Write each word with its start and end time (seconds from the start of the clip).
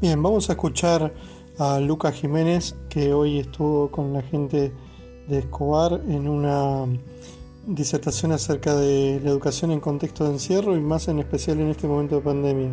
Bien, 0.00 0.22
vamos 0.22 0.48
a 0.48 0.54
escuchar 0.54 1.12
a 1.58 1.78
Lucas 1.78 2.14
Jiménez, 2.14 2.74
que 2.88 3.12
hoy 3.12 3.38
estuvo 3.38 3.90
con 3.90 4.14
la 4.14 4.22
gente 4.22 4.72
de 5.28 5.38
Escobar 5.40 6.00
en 6.08 6.26
una 6.26 6.86
disertación 7.66 8.32
acerca 8.32 8.74
de 8.74 9.20
la 9.22 9.28
educación 9.28 9.72
en 9.72 9.80
contexto 9.80 10.24
de 10.24 10.30
encierro 10.30 10.74
y 10.74 10.80
más 10.80 11.08
en 11.08 11.18
especial 11.18 11.60
en 11.60 11.68
este 11.68 11.86
momento 11.86 12.14
de 12.14 12.22
pandemia. 12.22 12.70